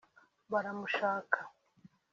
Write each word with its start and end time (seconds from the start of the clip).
“Baramushaka” 0.51 1.37